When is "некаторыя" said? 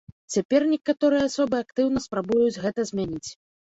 0.71-1.21